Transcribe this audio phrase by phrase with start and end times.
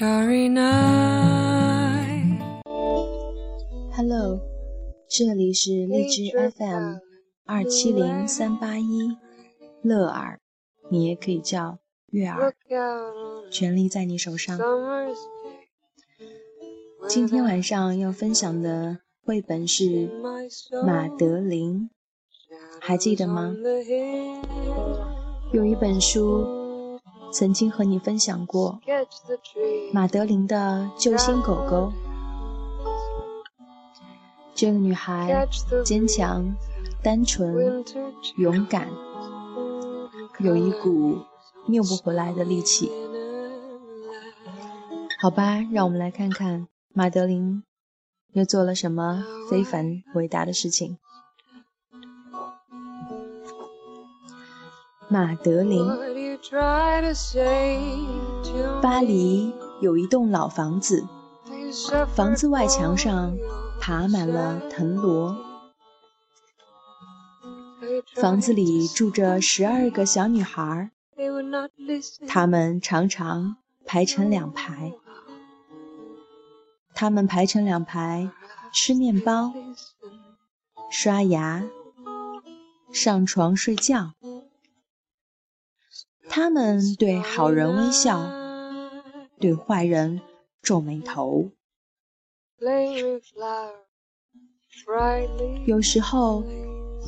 [0.00, 0.72] carina
[3.94, 4.40] hello
[5.06, 6.94] 这里是荔枝 FM
[7.44, 9.18] 二七零三八一，
[9.82, 10.40] 乐尔，
[10.90, 12.54] 你也可以叫月儿，
[13.50, 14.58] 权力在你手上。
[17.06, 19.84] 今天晚上要分享的绘本是
[20.86, 21.90] 《马德琳》，
[22.80, 23.54] 还记得吗？
[25.52, 26.59] 有一本书。
[27.30, 28.80] 曾经和你分享过
[29.92, 31.92] 马德琳的救星狗狗。
[34.54, 35.46] 这个女孩
[35.84, 36.54] 坚强、
[37.02, 37.84] 单纯、
[38.36, 38.88] 勇敢，
[40.40, 41.18] 有一股
[41.68, 42.90] 拗不回来的力气。
[45.20, 47.62] 好吧，让我们来看看马德琳
[48.32, 50.98] 又做了什么非凡伟大的事情。
[55.08, 56.29] 马德琳。
[58.80, 59.52] 巴黎
[59.82, 61.06] 有一栋老房子，
[62.14, 63.36] 房子外墙上
[63.78, 65.36] 爬满了藤萝。
[68.14, 70.90] 房子里住着十二个小女孩，
[72.26, 74.94] 她们常常排成两排。
[76.94, 78.30] 她们排成两排，
[78.72, 79.52] 吃面包、
[80.90, 81.62] 刷牙、
[82.90, 84.12] 上床睡觉。
[86.32, 88.22] 他们对好人微笑，
[89.40, 90.20] 对坏人
[90.62, 91.50] 皱眉头。
[95.66, 96.44] 有时候，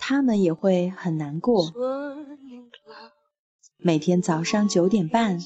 [0.00, 1.72] 他们也会很难过。
[3.76, 5.38] 每天早上九点半，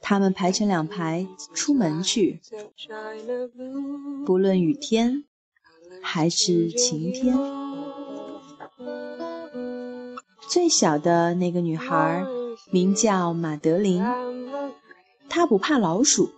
[0.00, 2.40] 他们排成两排出门去，
[4.24, 5.24] 不论雨天
[6.00, 7.36] 还是晴天。
[10.48, 12.24] 最小的那个女孩。
[12.70, 14.02] 名叫马德琳，
[15.28, 16.30] 她不怕老鼠，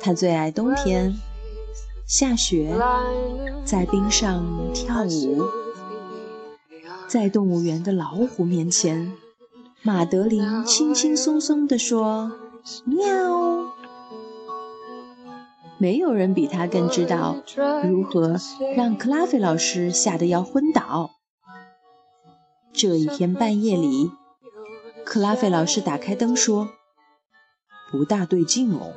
[0.00, 1.14] 她最爱冬天，
[2.08, 2.76] 下雪，
[3.64, 5.44] 在冰上跳舞。
[7.06, 9.12] 在动物园的老虎面前，
[9.82, 12.32] 马德琳轻轻松松地说
[12.84, 13.72] ：“喵。”
[15.78, 17.36] 没有人比她更知道
[17.84, 18.36] 如何
[18.76, 21.10] 让克拉菲老师吓得要昏倒。
[22.72, 24.10] 这一天半夜里。
[25.04, 26.70] 克拉菲老师打开灯说
[27.92, 28.94] ：“不大对劲哦。”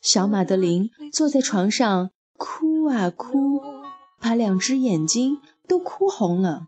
[0.00, 3.62] 小马德琳坐在床上哭啊哭，
[4.20, 5.38] 把两只眼睛
[5.68, 6.66] 都哭红了。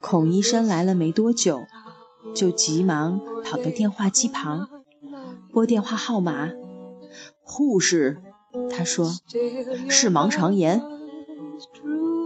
[0.00, 1.64] 孔医生来了没多久，
[2.34, 4.68] 就急忙跑到电话机旁
[5.52, 6.50] 拨电话号码。
[7.40, 8.20] 护士，
[8.70, 9.14] 他说
[9.88, 10.82] ：“是盲肠炎。”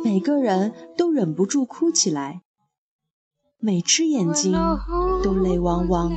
[0.04, 2.42] 每个人都忍不住哭起来，
[3.58, 4.52] 每只眼睛
[5.22, 6.12] 都泪汪汪。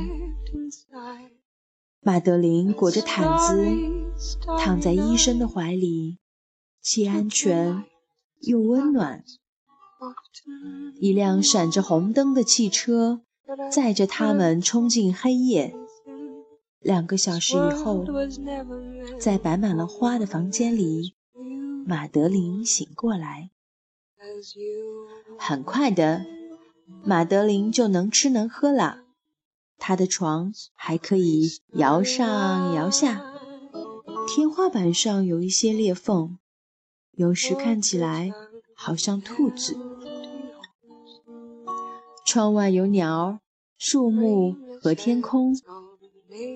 [2.00, 3.66] 马德琳裹着毯子
[4.58, 6.18] 躺在医生的怀里，
[6.82, 7.84] 既安全
[8.42, 9.24] 又温暖。
[11.00, 13.22] 一辆闪着红灯的汽车
[13.72, 15.74] 载着他们冲进黑夜。
[16.80, 18.04] 两个小时以后，
[19.18, 21.14] 在摆满了花的房间里，
[21.86, 23.50] 马德琳醒过来。
[25.38, 26.24] 很快的，
[27.04, 29.00] 马德琳就能吃能喝了。
[29.78, 33.32] 她的床还可以摇上摇下，
[34.26, 36.38] 天花板上有一些裂缝，
[37.12, 38.32] 有时看起来
[38.74, 39.76] 好像兔子。
[42.26, 43.40] 窗外有鸟、
[43.78, 45.54] 树木和天空。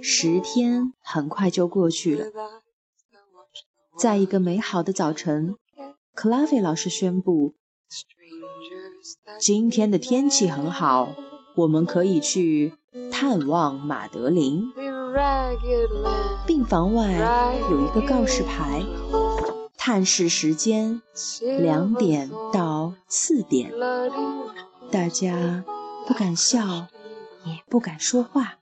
[0.03, 2.27] 十天很快就过去了，
[3.99, 5.57] 在一个美好的早晨。
[6.15, 7.55] 克拉菲老师宣布
[9.41, 11.15] ：“今天的天气很好，
[11.57, 12.75] 我们可以去
[13.11, 14.73] 探望马德琳。”
[16.47, 17.13] 病房外
[17.71, 18.83] 有一个告示牌，
[19.77, 21.01] 探视时间
[21.41, 23.73] 两点到四点。
[24.91, 25.65] 大家
[26.07, 26.89] 不敢笑，
[27.47, 28.59] 也不敢说话，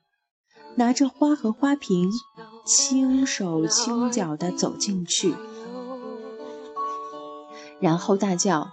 [0.76, 2.08] 拿着花和花瓶，
[2.64, 5.34] 轻手轻脚地走进去。
[7.80, 8.70] 然后大叫：“啊！”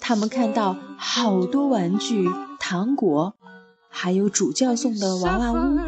[0.00, 2.28] 他们看到好多玩具、
[2.60, 3.34] 糖果，
[3.88, 5.78] 还有主教送的娃娃屋。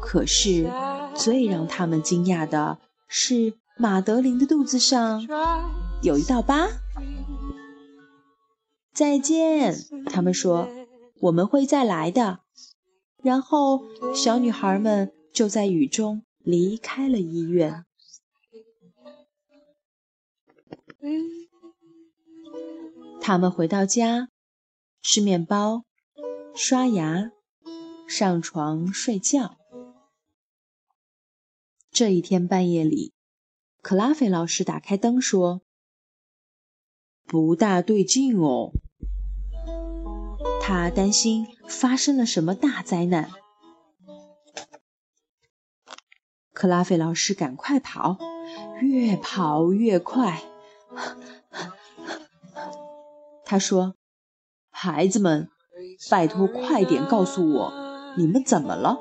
[0.00, 0.70] 可是
[1.14, 2.78] 最让他们惊讶的
[3.08, 5.26] 是，马德琳的肚子上
[6.02, 6.68] 有一道疤。
[8.94, 9.74] 再见，
[10.06, 10.68] 他们说
[11.22, 12.40] ：“我们会再来的。”
[13.22, 13.82] 然后
[14.14, 17.84] 小女孩们就在雨中离开了医院。
[23.20, 24.28] 他们回到家，
[25.02, 25.84] 吃面包、
[26.54, 27.30] 刷牙、
[28.06, 29.56] 上床睡觉。
[31.90, 33.12] 这一天半夜里，
[33.80, 35.62] 克拉菲老师打开灯说
[37.24, 38.72] ：“不大对劲哦。”
[40.60, 43.30] 他担心发生了什么大灾难。
[46.52, 48.18] 克拉菲老师赶快跑，
[48.80, 50.42] 越跑越快。
[53.44, 53.94] 他说
[54.70, 55.48] ：“孩子们，
[56.10, 57.72] 拜托快点告诉我，
[58.16, 58.98] 你们怎么了？”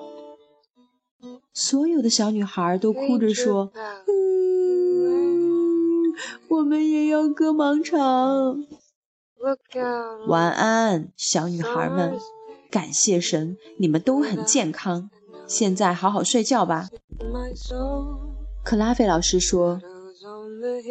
[1.54, 3.72] 所有的小女孩都哭着说
[4.08, 6.14] ：“嗯，
[6.50, 8.66] 我们也要割盲肠。”
[10.28, 12.18] 晚安，小女孩们！
[12.72, 15.10] 感谢神，你们都很健康。
[15.48, 16.90] 现在好好睡觉吧。
[18.64, 19.80] 克拉菲老师说。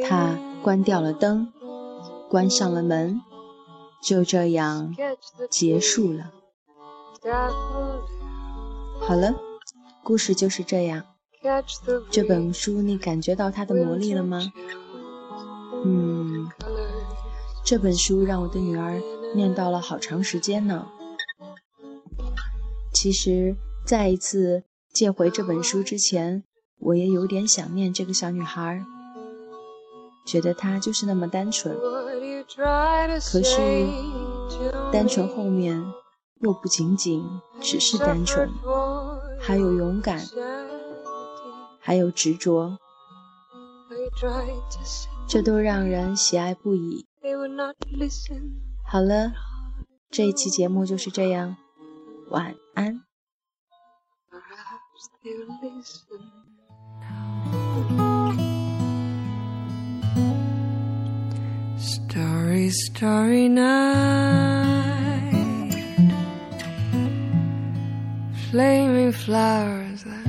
[0.08, 1.52] 他关掉了灯，
[2.28, 3.20] 关上了门，
[4.02, 4.94] 就这样
[5.50, 6.32] 结束了。
[9.00, 9.34] 好了。
[10.04, 11.04] 故事就是这样。
[12.10, 14.52] 这本书，你感觉到它的魔力了吗？
[15.84, 16.48] 嗯，
[17.64, 19.00] 这本书让我的女儿
[19.36, 20.88] 念叨了好长时间呢。
[22.92, 23.54] 其实，
[23.86, 26.42] 再一次借回这本书之前，
[26.80, 28.84] 我也有点想念这个小女孩，
[30.24, 31.76] 觉得他就是那么单纯。
[31.76, 33.86] 可是，
[34.92, 35.84] 单纯后面
[36.40, 37.24] 又不仅仅
[37.60, 38.50] 只是单纯。
[39.40, 40.20] 还有勇敢，
[41.80, 42.78] 还有执着，
[45.28, 47.06] 这都让人喜爱不已。
[48.86, 49.32] 好了，
[50.10, 51.56] 这一期节目就是这样，
[52.28, 53.02] 晚安。
[68.50, 70.26] Flaming flowers that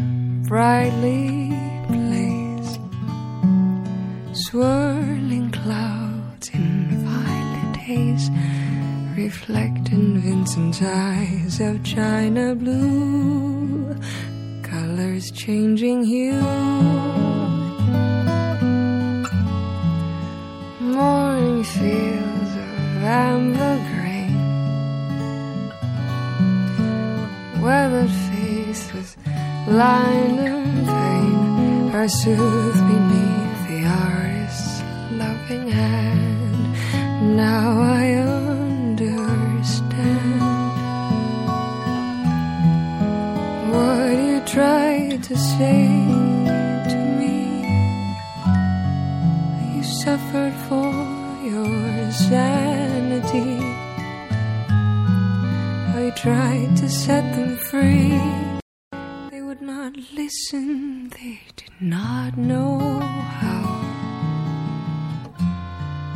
[0.47, 1.49] brightly
[1.89, 2.79] blaze,
[4.45, 8.29] swirling clouds in violet haze,
[9.17, 13.93] reflecting Vincent's eyes of china blue,
[14.63, 16.92] colors changing hue.
[28.93, 29.17] With
[29.67, 34.81] line and pain are soothed beneath the artist's
[35.11, 37.35] loving hand.
[37.35, 39.01] Now I understand
[43.71, 45.87] what you tried to say
[46.91, 47.37] to me.
[49.75, 50.91] You suffered for
[51.43, 53.83] your sanity
[55.95, 58.52] I tried to set them free.
[60.33, 62.79] They listen, they did not know
[63.39, 63.65] how.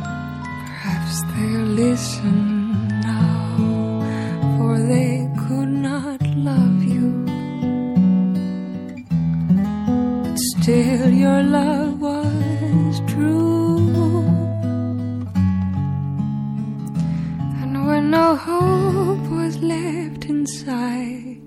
[0.02, 7.26] Perhaps they'll listen now, for they could not love you.
[10.24, 14.26] But still, your love was true.
[17.62, 21.47] And when no hope was left inside